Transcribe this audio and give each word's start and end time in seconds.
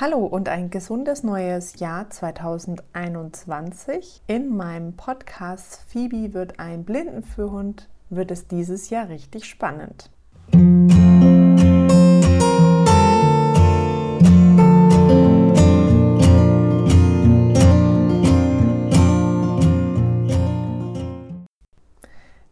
Hallo 0.00 0.24
und 0.24 0.48
ein 0.48 0.70
gesundes 0.70 1.22
neues 1.24 1.78
Jahr 1.78 2.08
2021. 2.08 4.22
In 4.26 4.56
meinem 4.56 4.96
Podcast 4.96 5.84
Phoebe 5.88 6.32
wird 6.32 6.58
ein 6.58 6.84
Blindenführhund 6.84 7.90
wird 8.08 8.30
es 8.30 8.48
dieses 8.48 8.88
Jahr 8.88 9.10
richtig 9.10 9.44
spannend. 9.44 10.10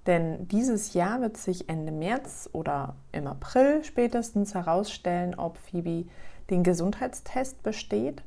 Denn 0.07 0.49
dieses 0.49 0.93
Jahr 0.93 1.23
wird 1.23 1.39
sich 1.39 1.71
Ende 1.71 1.93
März 1.93 2.51
oder 2.53 2.97
im 3.13 3.27
April 3.27 3.85
spätestens 3.85 4.55
herausstellen, 4.55 5.35
ob 5.35 5.57
Phoebe 5.57 6.05
den 6.51 6.63
Gesundheitstest 6.63 7.63
besteht. 7.63 8.23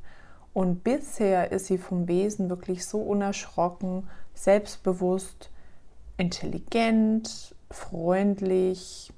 Und 0.54 0.84
bisher 0.84 1.50
ist 1.50 1.66
sie 1.66 1.78
vom 1.78 2.08
Wesen 2.08 2.50
wirklich 2.50 2.86
so 2.86 2.98
unerschrocken, 2.98 4.08
selbstbewusst, 4.34 5.50
intelligent, 6.18 7.54
freundlich. 7.70 9.12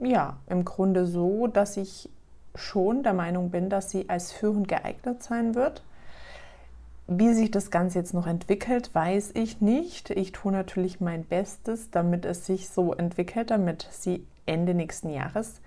Ja, 0.00 0.38
im 0.48 0.64
Grunde 0.64 1.06
so, 1.06 1.46
dass 1.46 1.76
ich 1.76 2.08
schon 2.54 3.02
der 3.02 3.14
Meinung 3.14 3.50
bin, 3.50 3.68
dass 3.68 3.90
sie 3.90 4.08
als 4.08 4.32
Führhund 4.32 4.68
geeignet 4.68 5.22
sein 5.22 5.54
wird. 5.54 5.82
Wie 7.06 7.32
sich 7.32 7.50
das 7.50 7.70
Ganze 7.70 7.98
jetzt 7.98 8.12
noch 8.12 8.26
entwickelt, 8.26 8.94
weiß 8.94 9.30
ich 9.34 9.60
nicht. 9.60 10.10
Ich 10.10 10.32
tue 10.32 10.52
natürlich 10.52 11.00
mein 11.00 11.24
Bestes, 11.24 11.90
damit 11.90 12.26
es 12.26 12.44
sich 12.44 12.68
so 12.68 12.92
entwickelt, 12.92 13.50
damit 13.50 13.88
sie 13.90 14.26
Ende 14.44 14.74
nächsten 14.74 15.10
Jahres 15.10 15.60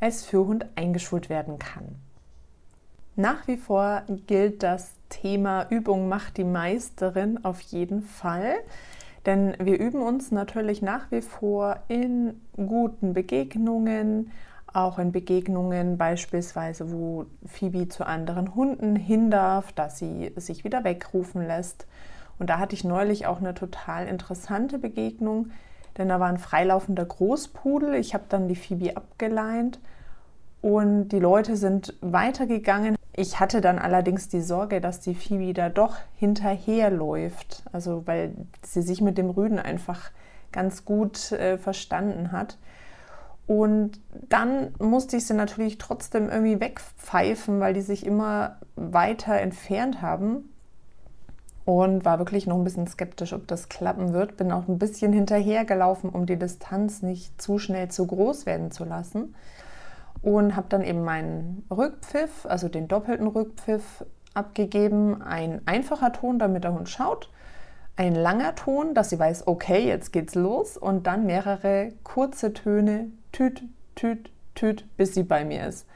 als 0.00 0.24
Führhund 0.24 0.66
eingeschult 0.74 1.28
werden 1.28 1.58
kann. 1.58 1.96
Nach 3.18 3.48
wie 3.48 3.56
vor 3.56 4.02
gilt 4.28 4.62
das 4.62 4.92
Thema 5.08 5.66
Übung 5.70 6.08
macht 6.08 6.36
die 6.36 6.44
Meisterin 6.44 7.44
auf 7.44 7.60
jeden 7.62 8.02
Fall. 8.02 8.54
Denn 9.26 9.56
wir 9.58 9.80
üben 9.80 10.02
uns 10.02 10.30
natürlich 10.30 10.82
nach 10.82 11.10
wie 11.10 11.22
vor 11.22 11.80
in 11.88 12.40
guten 12.56 13.14
Begegnungen, 13.14 14.30
auch 14.72 15.00
in 15.00 15.10
Begegnungen 15.10 15.98
beispielsweise, 15.98 16.92
wo 16.92 17.26
Phoebe 17.44 17.88
zu 17.88 18.06
anderen 18.06 18.54
Hunden 18.54 18.94
hin 18.94 19.32
darf, 19.32 19.72
dass 19.72 19.98
sie 19.98 20.32
sich 20.36 20.62
wieder 20.62 20.84
wegrufen 20.84 21.44
lässt. 21.44 21.88
Und 22.38 22.50
da 22.50 22.60
hatte 22.60 22.76
ich 22.76 22.84
neulich 22.84 23.26
auch 23.26 23.40
eine 23.40 23.54
total 23.54 24.06
interessante 24.06 24.78
Begegnung, 24.78 25.50
denn 25.96 26.08
da 26.08 26.20
war 26.20 26.28
ein 26.28 26.38
freilaufender 26.38 27.04
Großpudel. 27.04 27.96
Ich 27.96 28.14
habe 28.14 28.26
dann 28.28 28.46
die 28.46 28.54
Phoebe 28.54 28.96
abgeleint 28.96 29.80
und 30.62 31.08
die 31.08 31.18
Leute 31.18 31.56
sind 31.56 31.94
weitergegangen, 32.00 32.97
ich 33.18 33.40
hatte 33.40 33.60
dann 33.60 33.80
allerdings 33.80 34.28
die 34.28 34.40
Sorge, 34.40 34.80
dass 34.80 35.00
die 35.00 35.14
Phoebe 35.14 35.52
da 35.52 35.70
doch 35.70 35.96
hinterherläuft, 36.14 37.64
also 37.72 38.06
weil 38.06 38.32
sie 38.62 38.80
sich 38.80 39.00
mit 39.00 39.18
dem 39.18 39.30
Rüden 39.30 39.58
einfach 39.58 40.12
ganz 40.52 40.84
gut 40.84 41.32
äh, 41.32 41.58
verstanden 41.58 42.30
hat. 42.30 42.58
Und 43.48 44.00
dann 44.28 44.72
musste 44.78 45.16
ich 45.16 45.26
sie 45.26 45.34
natürlich 45.34 45.78
trotzdem 45.78 46.28
irgendwie 46.28 46.60
wegpfeifen, 46.60 47.58
weil 47.58 47.74
die 47.74 47.80
sich 47.80 48.06
immer 48.06 48.56
weiter 48.76 49.34
entfernt 49.34 50.00
haben. 50.00 50.54
Und 51.64 52.04
war 52.04 52.18
wirklich 52.18 52.46
noch 52.46 52.56
ein 52.56 52.64
bisschen 52.64 52.86
skeptisch, 52.86 53.32
ob 53.32 53.46
das 53.46 53.68
klappen 53.68 54.12
wird. 54.12 54.36
Bin 54.36 54.52
auch 54.52 54.68
ein 54.68 54.78
bisschen 54.78 55.12
hinterhergelaufen, 55.12 56.08
um 56.08 56.24
die 56.24 56.38
Distanz 56.38 57.02
nicht 57.02 57.42
zu 57.42 57.58
schnell 57.58 57.88
zu 57.88 58.06
groß 58.06 58.46
werden 58.46 58.70
zu 58.70 58.84
lassen 58.84 59.34
und 60.22 60.56
habe 60.56 60.66
dann 60.68 60.82
eben 60.82 61.04
meinen 61.04 61.66
Rückpfiff, 61.70 62.46
also 62.46 62.68
den 62.68 62.88
doppelten 62.88 63.26
Rückpfiff 63.26 64.04
abgegeben. 64.34 65.22
Ein 65.22 65.60
einfacher 65.66 66.12
Ton, 66.12 66.38
damit 66.38 66.64
der 66.64 66.74
Hund 66.74 66.88
schaut. 66.88 67.30
Ein 67.96 68.14
langer 68.14 68.54
Ton, 68.54 68.94
dass 68.94 69.10
sie 69.10 69.18
weiß, 69.18 69.46
okay, 69.46 69.86
jetzt 69.86 70.12
geht's 70.12 70.34
los. 70.34 70.76
Und 70.76 71.06
dann 71.06 71.26
mehrere 71.26 71.92
kurze 72.04 72.52
Töne, 72.52 73.08
tüt, 73.32 73.64
tüt, 73.94 74.30
tüt, 74.54 74.86
bis 74.96 75.14
sie 75.14 75.24
bei 75.24 75.44
mir 75.44 75.66
ist. 75.66 75.86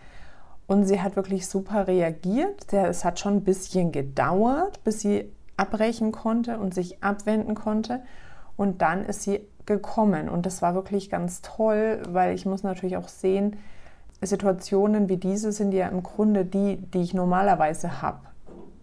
Und 0.67 0.85
sie 0.85 1.01
hat 1.01 1.17
wirklich 1.17 1.49
super 1.49 1.87
reagiert. 1.87 2.73
Es 2.73 3.05
hat 3.05 3.19
schon 3.21 3.37
ein 3.37 3.45
bisschen 3.45 3.93
gedauert, 3.93 4.83
bis 4.85 5.01
sie 5.01 5.31
abbrechen 5.57 6.13
konnte 6.13 6.59
und 6.59 6.75
sich 6.75 7.03
abwenden 7.03 7.55
konnte. 7.55 8.03
Und 8.57 8.83
dann 8.83 9.05
ist 9.05 9.23
sie 9.23 9.41
gekommen. 9.67 10.29
Und 10.29 10.47
das 10.47 10.63
war 10.63 10.75
wirklich 10.75 11.11
ganz 11.11 11.43
toll, 11.43 12.03
weil 12.09 12.35
ich 12.35 12.47
muss 12.47 12.63
natürlich 12.63 12.97
auch 12.97 13.09
sehen, 13.09 13.59
Situationen 14.23 15.09
wie 15.09 15.17
diese 15.17 15.53
sind 15.53 15.73
ja 15.73 15.89
im 15.89 16.03
Grunde 16.03 16.45
die, 16.45 16.77
die 16.77 17.03
ich 17.03 17.15
normalerweise 17.15 18.03
habe. 18.03 18.21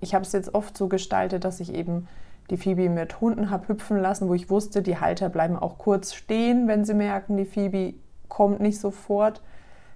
Ich 0.02 0.14
habe 0.14 0.24
es 0.24 0.32
jetzt 0.32 0.54
oft 0.54 0.78
so 0.78 0.88
gestaltet, 0.88 1.44
dass 1.44 1.60
ich 1.60 1.74
eben 1.74 2.08
die 2.50 2.58
Phoebe 2.58 2.90
mit 2.90 3.22
Hunden 3.22 3.50
habe 3.50 3.68
hüpfen 3.68 4.00
lassen, 4.00 4.28
wo 4.28 4.34
ich 4.34 4.50
wusste, 4.50 4.82
die 4.82 5.00
Halter 5.00 5.30
bleiben 5.30 5.56
auch 5.56 5.78
kurz 5.78 6.14
stehen, 6.14 6.68
wenn 6.68 6.86
sie 6.86 6.94
merken, 6.94 7.38
die 7.38 7.46
Phoebe 7.46 7.94
kommt 8.28 8.60
nicht 8.60 8.80
sofort. 8.80 9.42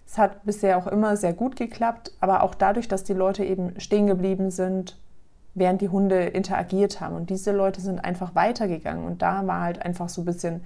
Es 0.06 0.18
hat 0.18 0.44
bisher 0.44 0.78
auch 0.78 0.88
immer 0.88 1.18
sehr 1.18 1.34
gut 1.34 1.56
geklappt, 1.56 2.12
aber 2.20 2.44
auch 2.44 2.56
dadurch, 2.56 2.88
dass 2.88 3.04
die 3.04 3.14
Leute 3.14 3.44
eben 3.44 3.80
stehen 3.80 4.08
geblieben 4.08 4.52
sind, 4.52 5.00
während 5.56 5.82
die 5.82 5.90
Hunde 5.90 6.26
interagiert 6.26 7.00
haben. 7.00 7.16
Und 7.16 7.30
diese 7.30 7.52
Leute 7.52 7.82
sind 7.82 8.04
einfach 8.04 8.36
weitergegangen. 8.36 9.06
Und 9.06 9.22
da 9.22 9.48
war 9.48 9.62
halt 9.62 9.82
einfach 9.82 10.10
so 10.10 10.22
ein 10.22 10.26
bisschen 10.26 10.62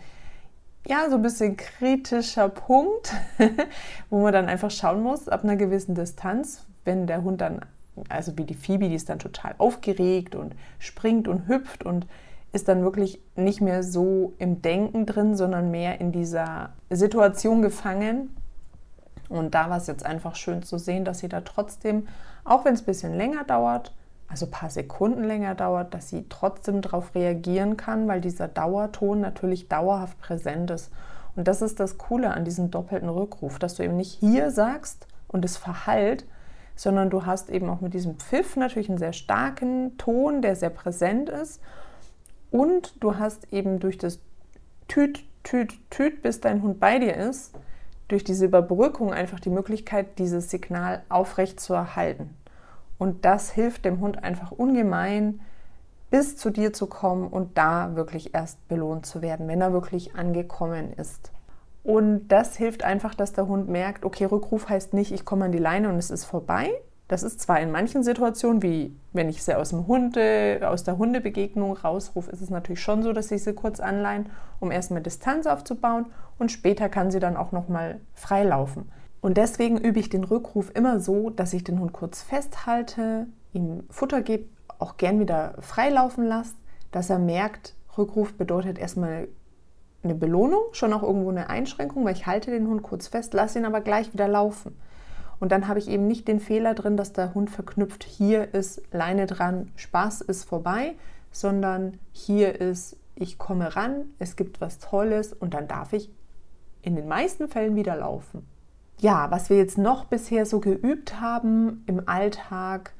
ja, 0.87 1.09
so 1.09 1.15
ein 1.17 1.21
bisschen 1.21 1.57
kritischer 1.57 2.47
Punkt, 2.49 3.13
wo 4.09 4.21
man 4.21 4.31
dann 4.31 4.47
einfach 4.47 4.71
schauen 4.71 5.03
muss, 5.03 5.27
ab 5.27 5.43
einer 5.43 5.57
gewissen 5.57 5.95
Distanz, 5.95 6.65
wenn 6.85 7.07
der 7.07 7.23
Hund 7.23 7.41
dann, 7.41 7.65
also 8.07 8.37
wie 8.37 8.45
die 8.45 8.53
Phoebe, 8.53 8.87
die 8.87 8.95
ist 8.95 9.09
dann 9.09 9.19
total 9.19 9.55
aufgeregt 9.57 10.35
und 10.35 10.55
springt 10.79 11.27
und 11.27 11.47
hüpft 11.47 11.83
und 11.83 12.07
ist 12.53 12.69
dann 12.69 12.83
wirklich 12.83 13.19
nicht 13.35 13.59
mehr 13.59 13.83
so 13.83 14.33
im 14.37 14.61
Denken 14.61 15.05
drin, 15.05 15.35
sondern 15.35 15.71
mehr 15.71 15.99
in 15.99 16.13
dieser 16.13 16.69
Situation 16.89 17.61
gefangen. 17.61 18.35
Und 19.27 19.53
da 19.55 19.69
war 19.69 19.77
es 19.77 19.87
jetzt 19.87 20.05
einfach 20.05 20.35
schön 20.35 20.63
zu 20.63 20.77
sehen, 20.77 21.03
dass 21.03 21.19
sie 21.19 21.27
da 21.27 21.41
trotzdem, 21.41 22.07
auch 22.45 22.63
wenn 22.63 22.75
es 22.75 22.83
ein 22.83 22.85
bisschen 22.85 23.13
länger 23.13 23.43
dauert, 23.43 23.93
also 24.27 24.45
ein 24.45 24.51
paar 24.51 24.69
Sekunden 24.69 25.23
länger 25.23 25.55
dauert, 25.55 25.93
dass 25.93 26.09
sie 26.09 26.25
trotzdem 26.29 26.81
darauf 26.81 27.15
reagieren 27.15 27.77
kann, 27.77 28.07
weil 28.07 28.21
dieser 28.21 28.47
Dauerton 28.47 29.21
natürlich 29.21 29.69
dauerhaft 29.69 30.19
präsent 30.19 30.69
ist. 30.71 30.91
Und 31.35 31.47
das 31.47 31.61
ist 31.61 31.79
das 31.79 31.97
Coole 31.97 32.31
an 32.31 32.45
diesem 32.45 32.71
doppelten 32.71 33.09
Rückruf, 33.09 33.59
dass 33.59 33.75
du 33.75 33.83
eben 33.83 33.95
nicht 33.95 34.19
hier 34.19 34.51
sagst 34.51 35.07
und 35.27 35.45
es 35.45 35.55
verhallt, 35.55 36.25
sondern 36.75 37.09
du 37.09 37.25
hast 37.25 37.49
eben 37.49 37.69
auch 37.69 37.81
mit 37.81 37.93
diesem 37.93 38.15
Pfiff 38.15 38.55
natürlich 38.55 38.89
einen 38.89 38.97
sehr 38.97 39.13
starken 39.13 39.97
Ton, 39.97 40.41
der 40.41 40.55
sehr 40.55 40.69
präsent 40.69 41.29
ist. 41.29 41.61
Und 42.51 43.01
du 43.03 43.17
hast 43.17 43.51
eben 43.53 43.79
durch 43.79 43.97
das 43.97 44.19
Tüt, 44.87 45.23
Tüt, 45.43 45.79
Tüt, 45.89 46.21
bis 46.21 46.41
dein 46.41 46.61
Hund 46.61 46.79
bei 46.79 46.99
dir 46.99 47.15
ist, 47.15 47.53
durch 48.07 48.23
diese 48.23 48.45
Überbrückung 48.45 49.13
einfach 49.13 49.39
die 49.39 49.49
Möglichkeit, 49.49 50.19
dieses 50.19 50.49
Signal 50.49 51.03
aufrecht 51.09 51.59
zu 51.59 51.73
erhalten. 51.73 52.35
Und 52.97 53.25
das 53.25 53.51
hilft 53.51 53.85
dem 53.85 53.99
Hund 53.99 54.23
einfach 54.23 54.51
ungemein, 54.51 55.39
bis 56.09 56.37
zu 56.37 56.49
dir 56.49 56.73
zu 56.73 56.87
kommen 56.87 57.27
und 57.27 57.57
da 57.57 57.95
wirklich 57.95 58.33
erst 58.33 58.65
belohnt 58.67 59.05
zu 59.05 59.21
werden, 59.21 59.47
wenn 59.47 59.61
er 59.61 59.73
wirklich 59.73 60.15
angekommen 60.15 60.93
ist. 60.93 61.31
Und 61.83 62.27
das 62.27 62.57
hilft 62.57 62.83
einfach, 62.83 63.13
dass 63.15 63.33
der 63.33 63.47
Hund 63.47 63.69
merkt, 63.69 64.03
okay, 64.03 64.25
Rückruf 64.25 64.69
heißt 64.69 64.93
nicht, 64.93 65.11
ich 65.11 65.25
komme 65.25 65.45
an 65.45 65.51
die 65.51 65.57
Leine 65.57 65.89
und 65.89 65.95
es 65.95 66.11
ist 66.11 66.25
vorbei. 66.25 66.69
Das 67.07 67.23
ist 67.23 67.39
zwar 67.39 67.61
in 67.61 67.71
manchen 67.71 68.03
Situationen, 68.03 68.61
wie 68.61 68.93
wenn 69.13 69.29
ich 69.29 69.41
sie 69.41 69.55
aus 69.55 69.69
dem 69.69 69.87
Hunde, 69.87 70.59
aus 70.65 70.83
der 70.83 70.97
Hundebegegnung 70.97 71.77
rausrufe, 71.77 72.29
ist 72.31 72.41
es 72.41 72.49
natürlich 72.49 72.81
schon 72.81 73.03
so, 73.03 73.13
dass 73.13 73.31
ich 73.31 73.43
sie 73.43 73.53
kurz 73.53 73.79
anleihen, 73.79 74.29
um 74.59 74.71
erstmal 74.71 75.01
Distanz 75.01 75.47
aufzubauen 75.47 76.07
und 76.37 76.51
später 76.51 76.89
kann 76.89 77.11
sie 77.11 77.19
dann 77.19 77.37
auch 77.37 77.53
nochmal 77.53 78.01
freilaufen. 78.13 78.91
Und 79.21 79.37
deswegen 79.37 79.77
übe 79.77 79.99
ich 79.99 80.09
den 80.09 80.23
Rückruf 80.23 80.71
immer 80.73 80.99
so, 80.99 81.29
dass 81.29 81.53
ich 81.53 81.63
den 81.63 81.79
Hund 81.79 81.93
kurz 81.93 82.21
festhalte, 82.21 83.27
ihm 83.53 83.83
Futter 83.89 84.21
gebe, 84.21 84.45
auch 84.79 84.97
gern 84.97 85.19
wieder 85.19 85.55
freilaufen 85.59 86.25
lasse, 86.25 86.53
dass 86.91 87.09
er 87.09 87.19
merkt, 87.19 87.73
Rückruf 87.97 88.35
bedeutet 88.35 88.77
erstmal 88.77 89.27
eine 90.03 90.13
Belohnung, 90.13 90.61
schon 90.71 90.93
auch 90.93 91.01
irgendwo 91.01 91.29
eine 91.31 91.49
Einschränkung, 91.49 92.05
weil 92.05 92.15
ich 92.15 92.27
halte 92.27 92.51
den 92.51 92.67
Hund 92.67 92.83
kurz 92.83 93.07
fest, 93.07 93.33
lasse 93.33 93.57
ihn 93.57 93.65
aber 93.65 93.81
gleich 93.81 94.13
wieder 94.13 94.27
laufen. 94.27 94.77
Und 95.39 95.51
dann 95.51 95.67
habe 95.67 95.79
ich 95.79 95.89
eben 95.89 96.07
nicht 96.07 96.27
den 96.27 96.39
Fehler 96.39 96.75
drin, 96.75 96.97
dass 96.97 97.13
der 97.13 97.33
Hund 97.33 97.49
verknüpft, 97.49 98.03
hier 98.03 98.53
ist 98.53 98.81
Leine 98.91 99.25
dran, 99.25 99.71
Spaß 99.75 100.21
ist 100.21 100.43
vorbei, 100.45 100.95
sondern 101.31 101.97
hier 102.11 102.59
ist, 102.61 102.97
ich 103.15 103.37
komme 103.37 103.75
ran, 103.75 104.05
es 104.19 104.35
gibt 104.35 104.61
was 104.61 104.77
Tolles 104.79 105.33
und 105.33 105.53
dann 105.53 105.67
darf 105.67 105.93
ich 105.93 106.11
in 106.81 106.95
den 106.95 107.07
meisten 107.07 107.47
Fällen 107.47 107.75
wieder 107.75 107.95
laufen 107.95 108.47
ja, 108.99 109.29
was 109.29 109.49
wir 109.49 109.57
jetzt 109.57 109.77
noch 109.77 110.05
bisher 110.05 110.45
so 110.45 110.59
geübt 110.59 111.19
haben 111.21 111.83
im 111.85 112.07
Alltag, 112.07 112.93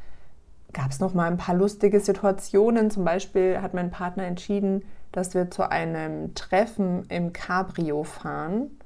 gab 0.74 0.92
es 0.92 1.00
noch 1.00 1.14
mal 1.14 1.30
ein 1.30 1.38
paar 1.38 1.56
lustige 1.56 2.00
Situationen. 2.00 2.92
Zum 2.92 3.04
Beispiel 3.04 3.62
hat 3.62 3.74
mein 3.74 3.90
Partner 3.90 4.26
entschieden, 4.26 4.84
dass 5.12 5.34
wir 5.34 5.50
zu 5.50 5.70
einem 5.72 6.36
Treffen 6.36 7.06
im 7.10 7.34
Cabrio 7.34 8.04
fahren. 8.04 8.78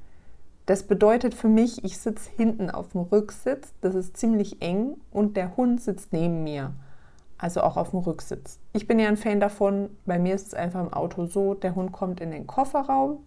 Das 0.66 0.84
bedeutet 0.84 1.34
für 1.34 1.50
mich, 1.50 1.84
ich 1.84 1.98
sitze 1.98 2.30
hinten 2.38 2.69
auf 2.69 2.90
dem 2.90 3.02
Rücksitz, 3.02 3.74
das 3.81 3.96
ist 3.96 4.16
ziemlich 4.16 4.62
eng 4.62 4.96
und 5.12 5.36
der 5.36 5.58
Hund 5.58 5.81
sitzt 5.81 6.13
neben 6.13 6.44
mir, 6.44 6.72
also 7.38 7.62
auch 7.62 7.75
auf 7.75 7.90
dem 7.90 8.00
Rücksitz. 8.00 8.60
Ich 8.72 8.88
bin 8.88 9.00
ja 9.00 9.10
ein 9.10 9.18
Fan 9.18 9.40
davon, 9.40 9.90
bei 10.06 10.19
mir 10.19 10.36
ist 10.36 10.48
es 10.48 10.54
einfach 10.54 10.80
im 10.80 10.94
Auto 10.94 11.25
so, 11.25 11.56
der 11.56 11.75
Hund 11.75 11.92
kommt 11.92 12.22
in 12.22 12.31
den 12.31 12.48
Kofferraum 12.48 13.18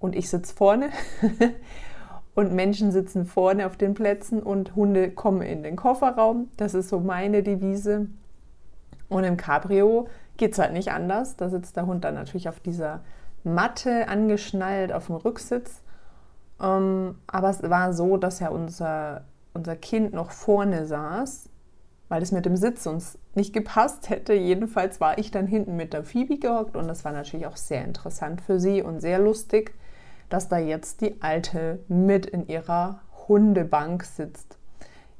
und 0.00 0.16
ich 0.16 0.28
sitze 0.28 0.54
vorne 0.54 0.88
und 2.38 2.52
Menschen 2.52 2.92
sitzen 2.92 3.26
vorne 3.26 3.66
auf 3.66 3.76
den 3.76 3.94
Plätzen 3.94 4.40
und 4.40 4.76
Hunde 4.76 5.10
kommen 5.10 5.42
in 5.42 5.64
den 5.64 5.74
Kofferraum. 5.74 6.48
Das 6.56 6.72
ist 6.72 6.88
so 6.88 7.00
meine 7.00 7.42
Devise. 7.42 8.06
Und 9.08 9.24
im 9.24 9.36
Cabrio 9.36 10.06
geht 10.36 10.52
es 10.52 10.60
halt 10.60 10.72
nicht 10.72 10.92
anders. 10.92 11.34
Da 11.34 11.48
sitzt 11.48 11.74
der 11.76 11.86
Hund 11.86 12.04
dann 12.04 12.14
natürlich 12.14 12.48
auf 12.48 12.60
dieser 12.60 13.00
Matte 13.42 14.06
angeschnallt 14.06 14.92
auf 14.92 15.06
dem 15.06 15.16
Rücksitz. 15.16 15.82
Ähm, 16.62 17.16
aber 17.26 17.50
es 17.50 17.60
war 17.68 17.92
so, 17.92 18.16
dass 18.16 18.38
ja 18.38 18.50
unser, 18.50 19.24
unser 19.52 19.74
Kind 19.74 20.12
noch 20.12 20.30
vorne 20.30 20.86
saß, 20.86 21.48
weil 22.08 22.22
es 22.22 22.30
mit 22.30 22.46
dem 22.46 22.54
Sitz 22.54 22.86
uns 22.86 23.18
nicht 23.34 23.52
gepasst 23.52 24.10
hätte. 24.10 24.34
Jedenfalls 24.34 25.00
war 25.00 25.18
ich 25.18 25.32
dann 25.32 25.48
hinten 25.48 25.74
mit 25.74 25.92
der 25.92 26.04
Phoebe 26.04 26.38
gehockt 26.38 26.76
und 26.76 26.86
das 26.86 27.04
war 27.04 27.10
natürlich 27.10 27.48
auch 27.48 27.56
sehr 27.56 27.84
interessant 27.84 28.42
für 28.42 28.60
sie 28.60 28.80
und 28.80 29.00
sehr 29.00 29.18
lustig 29.18 29.74
dass 30.28 30.48
da 30.48 30.58
jetzt 30.58 31.00
die 31.00 31.20
Alte 31.22 31.80
mit 31.88 32.26
in 32.26 32.46
ihrer 32.48 33.00
Hundebank 33.28 34.04
sitzt. 34.04 34.58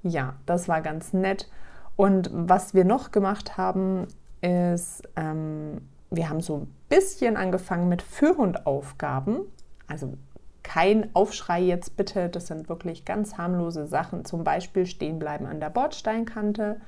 Ja, 0.02 0.34
das 0.46 0.68
war 0.68 0.80
ganz 0.80 1.12
nett. 1.12 1.48
Und 1.96 2.30
was 2.32 2.74
wir 2.74 2.84
noch 2.84 3.10
gemacht 3.10 3.56
haben, 3.56 4.06
ist, 4.40 5.02
ähm, 5.16 5.80
wir 6.10 6.28
haben 6.28 6.40
so 6.40 6.58
ein 6.58 6.74
bisschen 6.88 7.36
angefangen 7.36 7.88
mit 7.88 8.02
Führhundaufgaben. 8.02 9.40
Also 9.86 10.14
kein 10.62 11.14
Aufschrei 11.14 11.60
jetzt 11.60 11.96
bitte, 11.96 12.28
das 12.28 12.46
sind 12.46 12.68
wirklich 12.68 13.04
ganz 13.04 13.36
harmlose 13.36 13.86
Sachen. 13.86 14.24
Zum 14.24 14.44
Beispiel 14.44 14.86
stehen 14.86 15.18
bleiben 15.18 15.46
an 15.46 15.60
der 15.60 15.70
Bordsteinkante, 15.70 16.80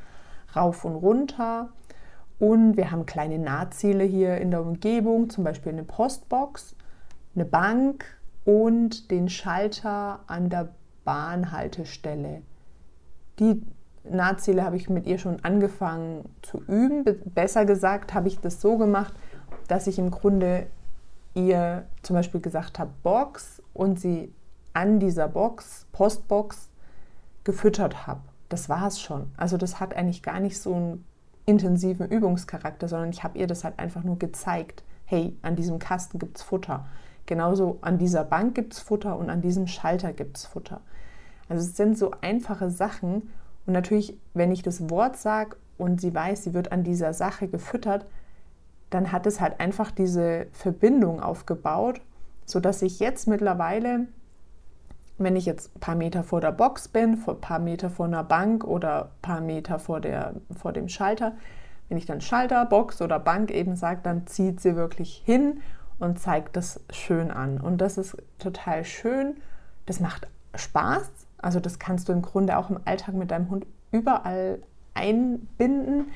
rauf 0.55 0.84
und 0.84 0.96
runter. 0.96 1.70
Und 2.38 2.76
wir 2.76 2.90
haben 2.90 3.05
kleine 3.05 3.38
Nahziele 3.38 4.05
hier 4.05 4.38
in 4.38 4.50
der 4.50 4.62
Umgebung, 4.62 5.28
zum 5.28 5.44
Beispiel 5.44 5.72
eine 5.72 5.84
Postbox 5.84 6.76
eine 7.35 7.44
Bank 7.44 8.05
und 8.44 9.11
den 9.11 9.29
Schalter 9.29 10.21
an 10.27 10.49
der 10.49 10.75
Bahnhaltestelle. 11.05 12.43
Die 13.38 13.62
Nahziele 14.05 14.65
habe 14.65 14.77
ich 14.77 14.88
mit 14.88 15.06
ihr 15.06 15.19
schon 15.19 15.44
angefangen 15.44 16.29
zu 16.43 16.59
üben. 16.62 17.05
Besser 17.35 17.65
gesagt 17.65 18.15
habe 18.15 18.29
ich 18.29 18.41
das 18.41 18.61
so 18.61 18.77
gemacht, 18.77 19.15
dass 19.69 19.87
ich 19.87 19.99
im 19.99 20.11
Grunde 20.11 20.67
ihr 21.35 21.87
zum 22.03 22.17
Beispiel 22.17 22.41
gesagt 22.41 22.79
habe 22.79 22.91
Box 23.03 23.62
und 23.73 24.00
sie 24.00 24.32
an 24.73 25.00
dieser 25.00 25.29
Box, 25.29 25.87
Postbox, 25.93 26.71
gefüttert 27.44 28.06
habe. 28.06 28.21
Das 28.49 28.69
war 28.69 28.87
es 28.87 29.00
schon. 29.00 29.31
Also 29.37 29.56
das 29.56 29.81
hat 29.81 29.94
eigentlich 29.94 30.23
gar 30.23 30.41
nicht 30.41 30.59
so 30.61 30.75
einen 30.75 31.05
intensiven 31.47 32.09
Übungscharakter, 32.09 32.88
sondern 32.88 33.11
ich 33.11 33.23
habe 33.23 33.38
ihr 33.38 33.47
das 33.47 33.65
halt 33.65 33.79
einfach 33.79 34.03
nur 34.03 34.19
gezeigt. 34.19 34.82
Hey, 35.05 35.37
an 35.43 35.56
diesem 35.56 35.79
Kasten 35.79 36.19
gibt 36.19 36.38
es 36.38 36.43
Futter. 36.43 36.87
Genauso 37.31 37.79
an 37.81 37.97
dieser 37.97 38.25
Bank 38.25 38.56
gibt 38.56 38.73
es 38.73 38.81
Futter 38.81 39.17
und 39.17 39.31
an 39.31 39.41
diesem 39.41 39.69
Schalter 39.69 40.12
gibt 40.12 40.37
es 40.37 40.47
Futter. 40.47 40.81
Also 41.49 41.65
es 41.65 41.77
sind 41.77 41.97
so 41.97 42.11
einfache 42.23 42.71
Sachen. 42.71 43.31
Und 43.67 43.73
natürlich, 43.73 44.19
wenn 44.35 44.50
ich 44.50 44.65
das 44.65 44.91
Wort 44.91 45.17
sage 45.17 45.56
und 45.79 46.00
sie 46.00 46.12
weiß, 46.12 46.43
sie 46.43 46.55
wird 46.55 46.73
an 46.73 46.82
dieser 46.82 47.15
Sache 47.15 47.47
gefüttert, 47.47 48.05
dann 48.91 49.12
hat 49.12 49.29
es 49.29 49.41
halt 49.41 49.61
einfach 49.61 49.93
diese 49.93 50.49
Verbindung 50.50 51.23
aufgebaut, 51.23 52.00
sodass 52.47 52.82
ich 52.82 52.99
jetzt 52.99 53.29
mittlerweile, 53.29 54.09
wenn 55.17 55.37
ich 55.37 55.47
jetzt 55.47 55.71
ein 55.77 55.79
paar 55.79 55.94
Meter 55.94 56.25
vor 56.25 56.41
der 56.41 56.50
Box 56.50 56.88
bin, 56.88 57.23
ein 57.25 57.41
paar 57.41 57.61
Meter 57.61 57.91
vor 57.91 58.06
einer 58.06 58.25
Bank 58.25 58.65
oder 58.65 59.05
ein 59.05 59.23
paar 59.23 59.41
Meter 59.41 59.79
vor, 59.79 60.00
der, 60.00 60.35
vor 60.59 60.73
dem 60.73 60.88
Schalter, 60.88 61.37
wenn 61.88 61.97
ich 61.97 62.06
dann 62.06 62.21
Schalter, 62.21 62.67
Box 62.67 63.00
oder 63.00 63.21
Bank 63.21 63.53
eben 63.53 63.77
sage, 63.77 64.00
dann 64.03 64.27
zieht 64.27 64.61
sie 64.61 64.75
wirklich 64.75 65.23
hin 65.25 65.61
und 66.00 66.19
zeigt 66.19 66.56
das 66.56 66.81
schön 66.91 67.31
an. 67.31 67.61
Und 67.61 67.79
das 67.79 67.99
ist 67.99 68.17
total 68.38 68.85
schön. 68.85 69.37
Das 69.87 70.00
macht 70.00 70.26
Spaß. 70.55 71.08
Also 71.38 71.61
das 71.61 71.79
kannst 71.79 72.08
du 72.08 72.12
im 72.12 72.23
Grunde 72.23 72.58
auch 72.58 72.70
im 72.70 72.81
Alltag 72.85 73.14
mit 73.14 73.31
deinem 73.31 73.50
Hund 73.50 73.67
überall 73.93 74.61
einbinden. 74.94 76.06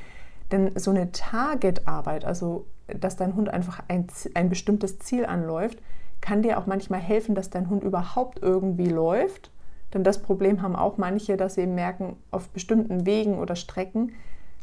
Denn 0.51 0.73
so 0.79 0.91
eine 0.91 1.13
Target-Arbeit, 1.13 2.25
also 2.25 2.67
dass 2.87 3.17
dein 3.17 3.35
Hund 3.35 3.49
einfach 3.49 3.83
ein, 3.89 4.07
ein 4.35 4.49
bestimmtes 4.49 4.99
Ziel 4.99 5.25
anläuft, 5.25 5.79
kann 6.21 6.43
dir 6.43 6.59
auch 6.59 6.67
manchmal 6.67 7.01
helfen, 7.01 7.35
dass 7.35 7.51
dein 7.51 7.69
Hund 7.71 7.83
überhaupt 7.83 8.41
irgendwie 8.43 8.89
läuft. 8.89 9.51
Denn 9.93 10.05
das 10.05 10.21
Problem 10.23 10.63
haben 10.63 10.77
auch 10.77 10.99
manche, 10.99 11.37
dass 11.37 11.55
sie 11.55 11.67
merken, 11.67 12.17
auf 12.31 12.49
bestimmten 12.49 13.07
Wegen 13.07 13.39
oder 13.39 13.57
Strecken 13.57 14.13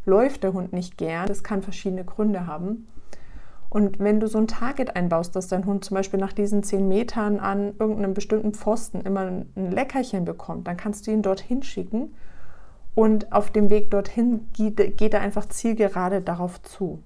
läuft 0.05 0.43
der 0.43 0.53
Hund 0.53 0.73
nicht 0.73 0.97
gern. 0.97 1.27
Das 1.27 1.43
kann 1.43 1.61
verschiedene 1.61 2.03
Gründe 2.03 2.47
haben. 2.47 2.87
Und 3.71 3.99
wenn 3.99 4.19
du 4.19 4.27
so 4.27 4.37
ein 4.37 4.47
Target 4.47 4.97
einbaust, 4.97 5.33
dass 5.33 5.47
dein 5.47 5.65
Hund 5.65 5.85
zum 5.85 5.95
Beispiel 5.95 6.19
nach 6.19 6.33
diesen 6.33 6.61
zehn 6.61 6.89
Metern 6.89 7.39
an 7.39 7.73
irgendeinem 7.79 8.13
bestimmten 8.13 8.53
Pfosten 8.53 8.99
immer 8.99 9.21
ein 9.21 9.71
Leckerchen 9.71 10.25
bekommt, 10.25 10.67
dann 10.67 10.75
kannst 10.75 11.07
du 11.07 11.11
ihn 11.11 11.21
dorthin 11.21 11.63
schicken 11.63 12.13
und 12.95 13.31
auf 13.31 13.49
dem 13.49 13.69
Weg 13.69 13.89
dorthin 13.89 14.49
geht, 14.51 15.13
er 15.13 15.21
einfach 15.21 15.47
zielgerade 15.47 16.19
darauf 16.19 16.61
zu. 16.63 17.01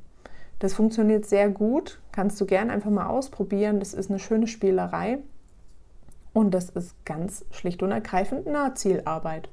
Das 0.57 0.73
funktioniert 0.73 1.27
sehr 1.27 1.49
gut, 1.49 2.01
kannst 2.11 2.41
du 2.41 2.47
gerne 2.47 2.73
einfach 2.73 2.89
mal 2.89 3.09
ausprobieren. 3.09 3.77
Das 3.77 3.93
ist 3.93 4.09
eine 4.09 4.17
schöne 4.17 4.47
Spielerei 4.47 5.19
und 6.33 6.51
das 6.55 6.71
ist 6.71 6.95
ganz 7.05 7.45
schlicht 7.51 7.83
und 7.83 7.91
ergreifend 7.91 8.47
Nahzielarbeit. 8.47 9.49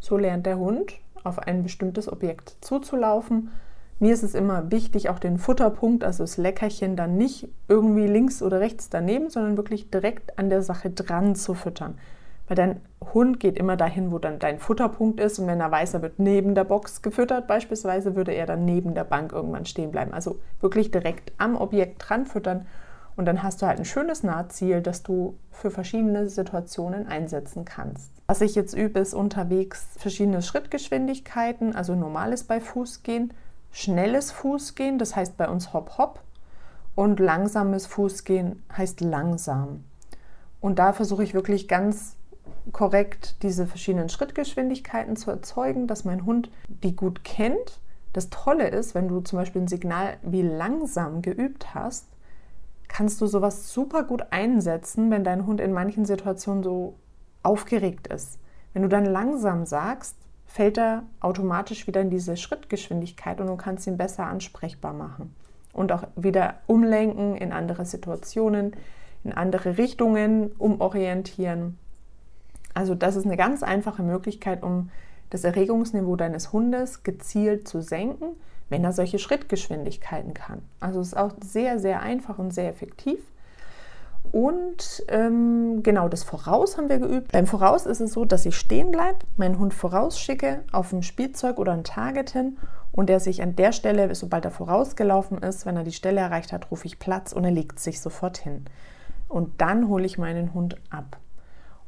So 0.00 0.16
lernt 0.16 0.46
der 0.46 0.56
Hund 0.56 0.94
auf 1.22 1.38
ein 1.38 1.62
bestimmtes 1.62 2.10
Objekt 2.10 2.56
zuzulaufen 2.62 3.50
mir 3.98 4.12
ist 4.12 4.22
es 4.22 4.34
immer 4.34 4.70
wichtig, 4.70 5.08
auch 5.08 5.18
den 5.18 5.38
Futterpunkt, 5.38 6.04
also 6.04 6.22
das 6.22 6.36
Leckerchen, 6.36 6.96
dann 6.96 7.16
nicht 7.16 7.48
irgendwie 7.68 8.06
links 8.06 8.42
oder 8.42 8.60
rechts 8.60 8.90
daneben, 8.90 9.30
sondern 9.30 9.56
wirklich 9.56 9.90
direkt 9.90 10.38
an 10.38 10.50
der 10.50 10.62
Sache 10.62 10.90
dran 10.90 11.34
zu 11.34 11.54
füttern. 11.54 11.98
Weil 12.46 12.56
dein 12.56 12.80
Hund 13.12 13.40
geht 13.40 13.58
immer 13.58 13.76
dahin, 13.76 14.12
wo 14.12 14.18
dann 14.18 14.38
dein 14.38 14.58
Futterpunkt 14.58 15.18
ist. 15.18 15.38
Und 15.38 15.46
wenn 15.46 15.60
er 15.60 15.70
weiß, 15.70 15.94
er 15.94 16.02
wird 16.02 16.18
neben 16.18 16.54
der 16.54 16.64
Box 16.64 17.02
gefüttert, 17.02 17.48
beispielsweise, 17.48 18.14
würde 18.14 18.32
er 18.32 18.46
dann 18.46 18.64
neben 18.64 18.94
der 18.94 19.04
Bank 19.04 19.32
irgendwann 19.32 19.66
stehen 19.66 19.90
bleiben. 19.90 20.12
Also 20.12 20.38
wirklich 20.60 20.90
direkt 20.90 21.32
am 21.38 21.56
Objekt 21.56 22.04
dran 22.06 22.26
füttern. 22.26 22.66
Und 23.16 23.24
dann 23.24 23.42
hast 23.42 23.62
du 23.62 23.66
halt 23.66 23.78
ein 23.78 23.84
schönes 23.86 24.22
Nahziel, 24.22 24.82
das 24.82 25.02
du 25.02 25.38
für 25.50 25.70
verschiedene 25.70 26.28
Situationen 26.28 27.08
einsetzen 27.08 27.64
kannst. 27.64 28.12
Was 28.26 28.42
ich 28.42 28.54
jetzt 28.54 28.74
übe, 28.74 29.00
ist 29.00 29.14
unterwegs 29.14 29.86
verschiedene 29.96 30.42
Schrittgeschwindigkeiten, 30.42 31.74
also 31.74 31.94
normales 31.94 32.44
bei 32.44 32.60
Fuß 32.60 33.02
gehen 33.02 33.32
schnelles 33.76 34.32
Fußgehen, 34.32 34.98
das 34.98 35.14
heißt 35.14 35.36
bei 35.36 35.48
uns 35.48 35.74
Hop 35.74 35.98
Hop. 35.98 36.20
Und 36.94 37.20
langsames 37.20 37.86
Fußgehen 37.86 38.62
heißt 38.74 39.02
langsam. 39.02 39.84
Und 40.62 40.78
da 40.78 40.94
versuche 40.94 41.22
ich 41.22 41.34
wirklich 41.34 41.68
ganz 41.68 42.16
korrekt 42.72 43.36
diese 43.42 43.66
verschiedenen 43.66 44.08
Schrittgeschwindigkeiten 44.08 45.16
zu 45.16 45.30
erzeugen, 45.30 45.86
dass 45.86 46.06
mein 46.06 46.24
Hund 46.24 46.50
die 46.68 46.96
gut 46.96 47.22
kennt. 47.22 47.80
Das 48.14 48.30
Tolle 48.30 48.68
ist, 48.68 48.94
wenn 48.94 49.08
du 49.08 49.20
zum 49.20 49.38
Beispiel 49.38 49.60
ein 49.60 49.68
Signal 49.68 50.16
wie 50.22 50.40
langsam 50.40 51.20
geübt 51.20 51.74
hast, 51.74 52.06
kannst 52.88 53.20
du 53.20 53.26
sowas 53.26 53.74
super 53.74 54.04
gut 54.04 54.22
einsetzen, 54.30 55.10
wenn 55.10 55.22
dein 55.22 55.44
Hund 55.44 55.60
in 55.60 55.72
manchen 55.72 56.06
Situationen 56.06 56.62
so 56.62 56.94
aufgeregt 57.42 58.06
ist. 58.06 58.38
Wenn 58.72 58.82
du 58.82 58.88
dann 58.88 59.04
langsam 59.04 59.66
sagst, 59.66 60.16
fällt 60.46 60.78
er 60.78 61.02
automatisch 61.20 61.86
wieder 61.86 62.00
in 62.00 62.10
diese 62.10 62.36
Schrittgeschwindigkeit 62.36 63.40
und 63.40 63.48
du 63.48 63.56
kannst 63.56 63.86
ihn 63.86 63.96
besser 63.96 64.26
ansprechbar 64.26 64.92
machen. 64.92 65.34
Und 65.72 65.92
auch 65.92 66.04
wieder 66.16 66.54
umlenken 66.66 67.36
in 67.36 67.52
andere 67.52 67.84
Situationen, 67.84 68.74
in 69.24 69.32
andere 69.32 69.76
Richtungen, 69.76 70.52
umorientieren. 70.58 71.78
Also 72.72 72.94
das 72.94 73.16
ist 73.16 73.26
eine 73.26 73.36
ganz 73.36 73.62
einfache 73.62 74.02
Möglichkeit, 74.02 74.62
um 74.62 74.90
das 75.30 75.44
Erregungsniveau 75.44 76.16
deines 76.16 76.52
Hundes 76.52 77.02
gezielt 77.02 77.66
zu 77.66 77.82
senken, 77.82 78.36
wenn 78.68 78.84
er 78.84 78.92
solche 78.92 79.18
Schrittgeschwindigkeiten 79.18 80.34
kann. 80.34 80.62
Also 80.80 81.00
es 81.00 81.08
ist 81.08 81.16
auch 81.16 81.32
sehr, 81.42 81.78
sehr 81.78 82.00
einfach 82.00 82.38
und 82.38 82.52
sehr 82.52 82.68
effektiv. 82.68 83.18
Und 84.32 85.04
ähm, 85.08 85.82
genau 85.82 86.08
das 86.08 86.22
Voraus 86.22 86.76
haben 86.76 86.88
wir 86.88 86.98
geübt. 86.98 87.32
Beim 87.32 87.46
Voraus 87.46 87.86
ist 87.86 88.00
es 88.00 88.12
so, 88.12 88.24
dass 88.24 88.46
ich 88.46 88.56
stehen 88.56 88.90
bleibe, 88.90 89.18
meinen 89.36 89.58
Hund 89.58 89.74
vorausschicke 89.74 90.62
auf 90.72 90.92
ein 90.92 91.02
Spielzeug 91.02 91.58
oder 91.58 91.72
ein 91.72 91.84
Target 91.84 92.30
hin 92.30 92.58
und 92.92 93.08
der 93.08 93.20
sich 93.20 93.42
an 93.42 93.56
der 93.56 93.72
Stelle, 93.72 94.14
sobald 94.14 94.44
er 94.44 94.50
vorausgelaufen 94.50 95.38
ist, 95.38 95.66
wenn 95.66 95.76
er 95.76 95.84
die 95.84 95.92
Stelle 95.92 96.20
erreicht 96.20 96.52
hat, 96.52 96.70
rufe 96.70 96.86
ich 96.86 96.98
Platz 96.98 97.32
und 97.32 97.44
er 97.44 97.50
legt 97.50 97.78
sich 97.78 98.00
sofort 98.00 98.38
hin. 98.38 98.64
Und 99.28 99.60
dann 99.60 99.88
hole 99.88 100.06
ich 100.06 100.18
meinen 100.18 100.54
Hund 100.54 100.76
ab. 100.90 101.18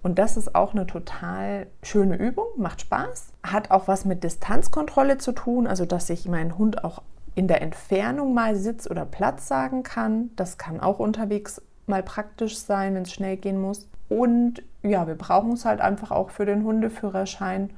Und 0.03 0.19
das 0.19 0.37
ist 0.37 0.55
auch 0.55 0.75
eine 0.75 0.87
total 0.87 1.67
schöne 1.83 2.17
Übung, 2.17 2.47
macht 2.57 2.83
Spaß, 2.83 3.33
hat 3.43 3.71
auch 3.71 3.89
was 3.89 4.05
mit 4.05 4.23
Distanzkontrolle 4.23 5.19
zu 5.19 5.33
tun, 5.33 5.67
also 5.67 5.87
dass 5.87 6.09
ich 6.11 6.29
meinen 6.29 6.57
Hund 6.57 6.85
auch 6.85 7.03
in 7.35 7.49
der 7.49 7.63
Entfernung 7.63 8.35
mal 8.35 8.57
Sitz 8.57 8.91
oder 8.91 9.05
Platz 9.05 9.49
sagen 9.49 9.83
kann. 9.83 10.31
Das 10.37 10.59
kann 10.59 10.81
auch 10.81 10.99
unterwegs 10.99 11.63
mal 11.89 12.03
praktisch 12.03 12.59
sein, 12.59 12.95
wenn 12.95 13.03
es 13.03 13.13
schnell 13.13 13.37
gehen 13.37 13.61
muss. 13.61 13.89
Und 14.09 14.63
ja, 14.83 15.07
wir 15.07 15.15
brauchen 15.15 15.53
es 15.53 15.65
halt 15.65 15.81
einfach 15.81 16.11
auch 16.11 16.31
für 16.31 16.47
den 16.47 16.65
Hundeführerschein. 16.65 17.71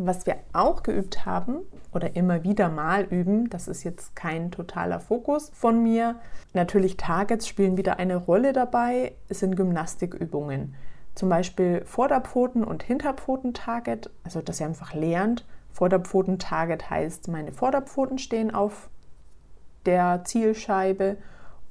Was 0.00 0.26
wir 0.26 0.36
auch 0.52 0.84
geübt 0.84 1.26
haben 1.26 1.56
oder 1.92 2.14
immer 2.14 2.44
wieder 2.44 2.68
mal 2.68 3.02
üben, 3.04 3.50
das 3.50 3.66
ist 3.66 3.82
jetzt 3.82 4.14
kein 4.14 4.52
totaler 4.52 5.00
Fokus 5.00 5.50
von 5.54 5.82
mir. 5.82 6.16
Natürlich 6.52 6.96
Targets 6.96 7.48
spielen 7.48 7.76
wieder 7.76 7.98
eine 7.98 8.16
Rolle 8.16 8.52
dabei, 8.52 9.12
es 9.28 9.40
sind 9.40 9.56
Gymnastikübungen. 9.56 10.74
Zum 11.16 11.28
Beispiel 11.28 11.84
Vorderpfoten- 11.84 12.62
und 12.62 12.84
Hinterpfoten-Target, 12.84 14.08
also 14.22 14.40
dass 14.40 14.60
ihr 14.60 14.66
einfach 14.66 14.94
lernt. 14.94 15.44
Vorderpfoten-Target 15.72 16.90
heißt, 16.90 17.26
meine 17.26 17.50
Vorderpfoten 17.50 18.18
stehen 18.18 18.54
auf 18.54 18.88
der 19.84 20.22
Zielscheibe 20.24 21.16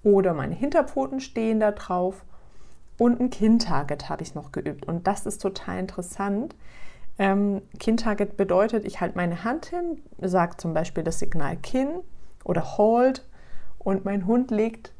oder 0.07 0.33
meine 0.33 0.55
Hinterpfoten 0.55 1.19
stehen 1.19 1.59
da 1.59 1.71
drauf. 1.71 2.23
Und 2.97 3.19
ein 3.19 3.29
Kinn-Target 3.29 4.07
habe 4.09 4.23
ich 4.23 4.35
noch 4.35 4.53
geübt. 4.53 4.87
Und 4.87 5.05
das 5.05 5.25
ist 5.25 5.41
total 5.41 5.79
interessant. 5.79 6.55
Ähm, 7.19 7.61
Kinn-Target 7.77 8.37
bedeutet, 8.37 8.85
ich 8.85 9.01
halte 9.01 9.17
meine 9.17 9.43
Hand 9.43 9.65
hin, 9.65 10.01
sage 10.19 10.55
zum 10.57 10.73
Beispiel 10.73 11.03
das 11.03 11.19
Signal 11.19 11.57
Kinn 11.57 11.89
oder 12.45 12.77
Hold 12.77 13.27
und 13.79 14.05
mein 14.05 14.25
Hund 14.25 14.49
legt 14.49 14.93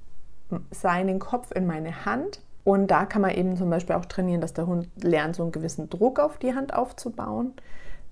seinen 0.72 1.20
Kopf 1.20 1.52
in 1.52 1.66
meine 1.66 2.04
Hand 2.06 2.42
und 2.64 2.88
da 2.88 3.06
kann 3.06 3.22
man 3.22 3.32
eben 3.32 3.56
zum 3.56 3.70
Beispiel 3.70 3.96
auch 3.96 4.06
trainieren, 4.06 4.42
dass 4.42 4.54
der 4.54 4.68
Hund 4.68 4.90
lernt, 5.02 5.38
so 5.38 5.44
einen 5.44 5.54
gewissen 5.54 5.90
Druck 5.90 6.20
auf 6.20 6.38
die 6.38 6.54
Hand 6.54 6.74
aufzubauen, 6.74 7.54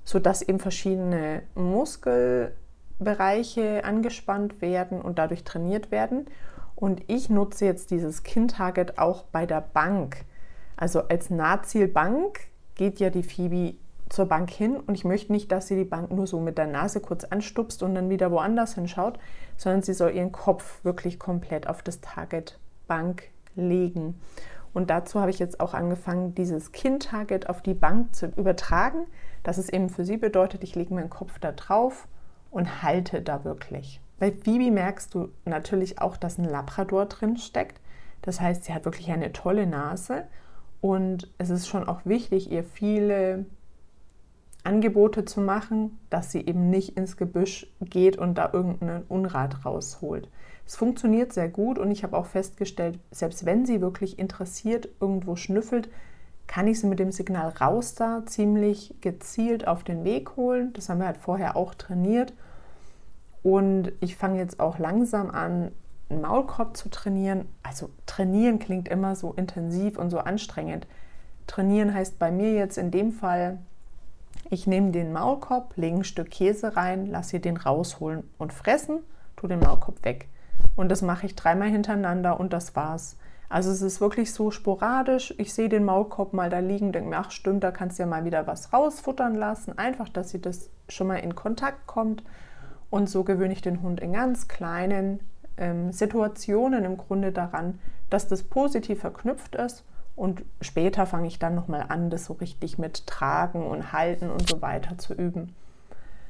sodass 0.06 0.42
eben 0.42 0.60
verschiedene 0.60 1.42
Muskelbereiche 1.56 3.84
angespannt 3.84 4.62
werden 4.62 5.02
und 5.02 5.20
dadurch 5.20 5.44
trainiert 5.44 5.92
werden. 5.92 6.28
Und 6.76 7.04
ich 7.08 7.30
nutze 7.30 7.66
jetzt 7.66 7.92
dieses 7.92 8.24
Kin-Target 8.24 8.98
auch 9.00 9.24
bei 9.24 9.46
der 9.46 9.62
Bank. 9.62 10.26
Also 10.76 11.04
als 11.08 11.30
Nahzielbank 11.30 12.40
geht 12.76 13.00
ja 13.00 13.10
die 13.10 13.24
Phoebe 13.24 13.76
zur 14.10 14.26
Bank 14.26 14.52
hin 14.52 14.78
und 14.78 14.94
ich 14.96 15.06
möchte 15.06 15.32
nicht, 15.32 15.52
dass 15.52 15.68
sie 15.68 15.76
die 15.76 15.86
Bank 15.86 16.12
nur 16.12 16.28
so 16.28 16.40
mit 16.40 16.58
der 16.58 16.68
Nase 16.68 17.00
kurz 17.00 17.24
anstupst 17.24 17.82
und 17.82 17.96
dann 17.96 18.10
wieder 18.10 18.32
woanders 18.32 18.76
hinschaut, 18.76 19.18
sondern 19.58 19.82
sie 19.82 19.94
soll 19.94 20.12
ihren 20.12 20.32
Kopf 20.32 20.84
wirklich 20.84 21.18
komplett 21.18 21.68
auf 21.68 21.82
das 21.82 22.02
Target 22.02 22.60
Bank 22.88 23.30
legen. 23.56 24.20
Und 24.74 24.90
dazu 24.90 25.22
habe 25.22 25.32
ich 25.32 25.40
jetzt 25.40 25.62
auch 25.62 25.74
angefangen, 25.74 26.36
dieses 26.36 26.74
Kind-Target 26.74 27.50
auf 27.50 27.62
die 27.62 27.74
Bank 27.74 28.14
zu 28.14 28.28
übertragen, 28.36 29.08
dass 29.42 29.58
es 29.58 29.70
eben 29.70 29.90
für 29.90 30.04
sie 30.04 30.18
bedeutet, 30.18 30.64
ich 30.64 30.76
lege 30.76 30.94
meinen 30.94 31.10
Kopf 31.10 31.40
da 31.40 31.54
drauf 31.54 32.08
und 32.52 32.84
halte 32.84 33.22
da 33.22 33.46
wirklich. 33.46 34.02
Bei 34.20 34.32
Phoebe 34.32 34.72
merkst 34.72 35.14
du 35.14 35.30
natürlich 35.46 36.00
auch, 36.00 36.18
dass 36.18 36.38
ein 36.38 36.46
Labrador 36.46 37.06
drin 37.06 37.38
steckt. 37.38 37.82
Das 38.22 38.40
heißt, 38.42 38.64
sie 38.64 38.74
hat 38.74 38.86
wirklich 38.86 39.12
eine 39.12 39.34
tolle 39.34 39.68
Nase 39.68 40.26
und 40.82 41.32
es 41.38 41.50
ist 41.50 41.68
schon 41.68 41.88
auch 41.88 42.06
wichtig, 42.06 42.52
ihr 42.52 42.64
viele 42.64 43.46
Angebote 44.64 45.26
zu 45.26 45.42
machen, 45.42 46.00
dass 46.10 46.32
sie 46.32 46.46
eben 46.46 46.70
nicht 46.70 46.98
ins 46.98 47.18
Gebüsch 47.18 47.68
geht 47.82 48.18
und 48.18 48.36
da 48.38 48.50
irgendeinen 48.52 49.04
Unrat 49.04 49.66
rausholt. 49.66 50.30
Es 50.66 50.76
funktioniert 50.76 51.34
sehr 51.34 51.50
gut 51.50 51.78
und 51.78 51.92
ich 51.92 52.04
habe 52.04 52.18
auch 52.18 52.26
festgestellt, 52.26 53.00
selbst 53.12 53.46
wenn 53.46 53.66
sie 53.66 53.82
wirklich 53.82 54.18
interessiert 54.18 54.90
irgendwo 55.00 55.36
schnüffelt, 55.36 55.90
kann 56.48 56.68
ich 56.68 56.80
sie 56.80 56.88
mit 56.88 57.00
dem 57.00 57.12
Signal 57.12 57.50
raus 57.50 57.96
da 57.96 58.24
ziemlich 58.26 58.96
gezielt 59.02 59.68
auf 59.68 59.84
den 59.84 60.04
Weg 60.04 60.36
holen. 60.36 60.74
Das 60.74 60.90
haben 60.90 61.00
wir 61.00 61.08
halt 61.08 61.18
vorher 61.18 61.56
auch 61.56 61.76
trainiert. 61.76 62.34
Und 63.46 63.92
ich 64.00 64.16
fange 64.16 64.40
jetzt 64.40 64.60
auch 64.60 64.80
langsam 64.80 65.30
an, 65.30 65.72
einen 66.10 66.22
Maulkorb 66.22 66.76
zu 66.76 66.90
trainieren. 66.90 67.46
Also 67.62 67.92
trainieren 68.08 68.58
klingt 68.58 68.88
immer 68.88 69.16
so 69.16 69.34
intensiv 69.34 70.00
und 70.00 70.10
so 70.10 70.18
anstrengend. 70.18 70.88
Trainieren 71.46 71.94
heißt 71.94 72.18
bei 72.18 72.32
mir 72.32 72.54
jetzt 72.54 72.80
in 72.80 72.90
dem 72.90 73.12
Fall, 73.12 73.60
ich 74.50 74.66
nehme 74.66 74.90
den 74.90 75.14
Maulkorb, 75.14 75.74
lege 75.78 75.98
ein 75.98 76.04
Stück 76.04 76.32
Käse 76.32 76.76
rein, 76.76 77.06
lasse 77.06 77.40
den 77.40 77.56
rausholen 77.56 78.28
und 78.40 78.52
fressen, 78.52 79.02
tue 79.36 79.48
den 79.48 79.60
Maulkorb 79.60 80.04
weg. 80.04 80.28
Und 80.76 80.90
das 80.90 81.04
mache 81.04 81.28
ich 81.28 81.36
dreimal 81.36 81.70
hintereinander 81.70 82.40
und 82.40 82.52
das 82.52 82.76
war's. 82.76 83.16
Also 83.48 83.70
es 83.70 83.84
ist 83.84 84.02
wirklich 84.02 84.34
so 84.34 84.50
sporadisch. 84.50 85.36
Ich 85.38 85.54
sehe 85.54 85.70
den 85.70 85.86
Maulkorb 85.86 86.34
mal 86.34 86.50
da 86.50 86.58
liegen, 86.58 86.92
denke 86.92 87.12
mir, 87.12 87.18
ach 87.18 87.30
stimmt, 87.30 87.64
da 87.64 87.70
kannst 87.70 88.00
du 88.00 88.04
ja 88.04 88.08
mal 88.08 88.26
wieder 88.26 88.48
was 88.48 88.74
rausfuttern 88.74 89.36
lassen. 89.36 89.78
Einfach, 89.78 90.10
dass 90.10 90.32
sie 90.32 90.42
das 90.42 90.72
schon 90.90 91.06
mal 91.06 91.18
in 91.18 91.36
Kontakt 91.36 91.86
kommt. 91.86 92.24
Und 92.96 93.10
so 93.10 93.26
gewöhne 93.26 93.52
ich 93.52 93.62
den 93.62 93.82
Hund 93.82 94.00
in 94.00 94.14
ganz 94.14 94.48
kleinen 94.48 95.20
ähm, 95.58 95.92
Situationen 95.92 96.86
im 96.86 96.96
Grunde 96.96 97.34
daran, 97.34 97.78
dass 98.10 98.30
das 98.30 98.44
positiv 98.44 99.02
verknüpft 99.02 99.56
ist. 99.56 99.84
Und 100.16 100.46
später 100.62 101.06
fange 101.06 101.28
ich 101.28 101.38
dann 101.38 101.56
nochmal 101.56 101.88
an, 101.90 102.10
das 102.10 102.24
so 102.24 102.32
richtig 102.32 102.78
mit 102.78 103.06
Tragen 103.06 103.68
und 103.68 103.92
Halten 103.92 104.30
und 104.30 104.48
so 104.48 104.62
weiter 104.62 104.98
zu 104.98 105.14
üben. 105.14 105.54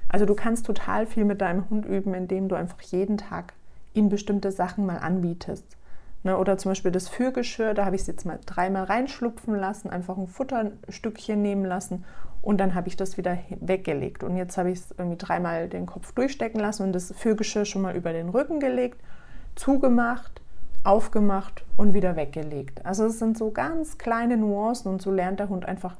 Also 0.09 0.25
du 0.25 0.33
kannst 0.33 0.65
total 0.65 1.05
viel 1.05 1.23
mit 1.23 1.39
deinem 1.39 1.69
Hund 1.69 1.85
üben, 1.85 2.15
indem 2.15 2.49
du 2.49 2.55
einfach 2.55 2.81
jeden 2.81 3.19
Tag 3.19 3.53
ihm 3.93 4.09
bestimmte 4.09 4.51
Sachen 4.51 4.87
mal 4.87 4.97
anbietest. 4.97 5.77
Ne, 6.23 6.35
oder 6.35 6.57
zum 6.57 6.71
Beispiel 6.71 6.91
das 6.91 7.07
Fürgeschirr, 7.07 7.75
da 7.75 7.85
habe 7.85 7.95
ich 7.95 8.01
es 8.01 8.07
jetzt 8.07 8.25
mal 8.25 8.39
dreimal 8.43 8.85
reinschlupfen 8.85 9.53
lassen, 9.53 9.91
einfach 9.91 10.17
ein 10.17 10.25
Futterstückchen 10.25 11.39
nehmen 11.39 11.65
lassen 11.65 12.05
und 12.45 12.59
dann 12.59 12.75
habe 12.75 12.87
ich 12.87 12.95
das 12.95 13.17
wieder 13.17 13.39
weggelegt. 13.59 14.23
Und 14.23 14.37
jetzt 14.37 14.57
habe 14.57 14.69
ich 14.69 14.79
es 14.79 14.91
irgendwie 14.97 15.17
dreimal 15.17 15.67
den 15.67 15.87
Kopf 15.87 16.13
durchstecken 16.13 16.59
lassen 16.59 16.83
und 16.83 16.93
das 16.93 17.11
Fürgeschirr 17.11 17.65
schon 17.65 17.81
mal 17.81 17.95
über 17.95 18.13
den 18.13 18.29
Rücken 18.29 18.59
gelegt, 18.59 19.01
zugemacht, 19.55 20.41
aufgemacht 20.83 21.65
und 21.75 21.95
wieder 21.95 22.15
weggelegt. 22.15 22.85
Also 22.85 23.05
es 23.05 23.17
sind 23.17 23.35
so 23.35 23.49
ganz 23.49 23.97
kleine 23.97 24.37
Nuancen 24.37 24.91
und 24.91 25.01
so 25.01 25.09
lernt 25.11 25.39
der 25.39 25.49
Hund 25.49 25.65
einfach, 25.65 25.95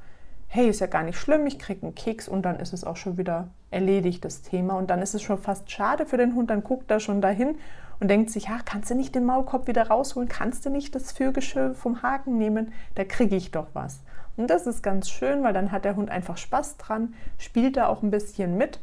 hey, 0.46 0.68
ist 0.68 0.78
ja 0.78 0.86
gar 0.86 1.02
nicht 1.02 1.18
schlimm, 1.18 1.48
ich 1.48 1.58
kriege 1.58 1.82
einen 1.82 1.96
Keks 1.96 2.28
und 2.28 2.42
dann 2.42 2.60
ist 2.60 2.72
es 2.72 2.84
auch 2.84 2.96
schon 2.96 3.18
wieder 3.18 3.48
erledigt, 3.72 4.24
das 4.24 4.42
Thema. 4.42 4.74
Und 4.74 4.88
dann 4.88 5.02
ist 5.02 5.16
es 5.16 5.22
schon 5.22 5.38
fast 5.38 5.68
schade 5.68 6.06
für 6.06 6.16
den 6.16 6.36
Hund, 6.36 6.50
dann 6.50 6.62
guckt 6.62 6.88
er 6.92 7.00
schon 7.00 7.20
dahin 7.20 7.56
und 7.98 8.06
denkt 8.06 8.30
sich, 8.30 8.44
ja, 8.44 8.60
kannst 8.64 8.88
du 8.90 8.94
nicht 8.94 9.16
den 9.16 9.24
Maulkorb 9.24 9.66
wieder 9.66 9.88
rausholen? 9.88 10.28
Kannst 10.28 10.64
du 10.64 10.70
nicht 10.70 10.94
das 10.94 11.10
Fürgeschirr 11.10 11.74
vom 11.74 12.02
Haken 12.02 12.38
nehmen? 12.38 12.72
Da 12.94 13.02
kriege 13.02 13.34
ich 13.34 13.50
doch 13.50 13.66
was. 13.72 14.00
Und 14.36 14.48
das 14.48 14.66
ist 14.66 14.82
ganz 14.82 15.08
schön, 15.08 15.42
weil 15.42 15.52
dann 15.52 15.72
hat 15.72 15.84
der 15.84 15.96
Hund 15.96 16.10
einfach 16.10 16.36
Spaß 16.36 16.76
dran, 16.76 17.14
spielt 17.38 17.76
da 17.76 17.88
auch 17.88 18.02
ein 18.02 18.10
bisschen 18.10 18.56
mit 18.56 18.80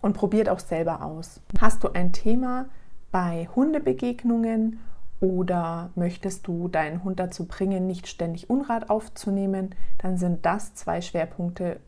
und 0.00 0.12
probiert 0.12 0.48
auch 0.48 0.58
selber 0.58 1.02
aus. 1.04 1.40
Hast 1.60 1.84
du 1.84 1.88
ein 1.92 2.12
Thema 2.12 2.66
bei 3.10 3.48
Hundebegegnungen 3.54 4.80
oder 5.20 5.90
möchtest 5.94 6.46
du 6.46 6.68
deinen 6.68 7.04
Hund 7.04 7.20
dazu 7.20 7.46
bringen, 7.46 7.86
nicht 7.86 8.06
ständig 8.06 8.48
Unrat 8.48 8.88
aufzunehmen, 8.88 9.74
dann 9.98 10.16
sind 10.16 10.46
das 10.46 10.74
zwei 10.74 11.00
Schwerpunkte, 11.00 11.78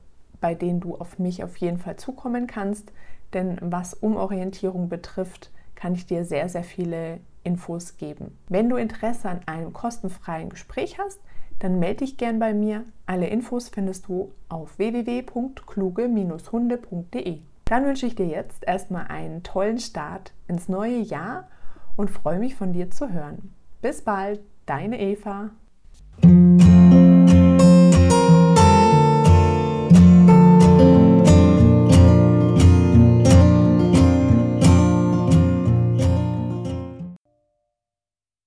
bei 0.41 0.55
denen 0.55 0.81
du 0.81 0.97
auf 0.97 1.19
mich 1.19 1.43
auf 1.43 1.57
jeden 1.57 1.79
Fall 1.79 1.97
zukommen 1.97 2.47
kannst. 2.47 2.93
Denn 3.33 3.57
was 3.63 3.95
Umorientierung 3.95 4.89
betrifft, 4.91 5.51
kann 5.75 5.95
ich 5.95 6.07
dir 6.07 6.25
sehr, 6.25 6.49
sehr 6.49 6.65
viele 6.65 7.21
Infos 7.45 7.97
geben. 7.97 8.37
Wenn 8.49 8.69
du 8.69 8.77
Interesse 8.77 9.29
an 9.29 9.41
einem 9.47 9.73
kostenfreien 9.73 10.51
Gespräch 10.51 10.99
hast, 10.99 11.19
dann 11.63 11.79
melde 11.79 11.99
dich 11.99 12.17
gern 12.17 12.41
bei 12.41 12.55
mir. 12.55 12.85
Alle 13.07 13.29
Infos 13.29 13.69
findest 13.69 14.09
du 14.09 14.33
auf 14.49 14.79
www.kluge-hunde.de. 14.79 17.39
Dann 17.67 17.87
wünsche 17.87 18.07
ich 18.07 18.17
dir 18.17 18.27
jetzt 18.27 18.65
erstmal 18.67 19.07
einen 19.07 19.45
tollen 19.45 19.79
Start 19.79 20.33
ins 20.49 20.69
neue 20.69 20.99
Jahr 20.99 21.47
und 21.95 22.11
freue 22.11 22.41
mich 22.41 22.57
von 22.57 22.73
dir 22.73 22.91
zu 22.91 23.13
hören. 23.13 23.55
Bis 23.81 24.03
bald, 24.03 24.41
deine 24.67 25.01
Eva. 25.01 25.51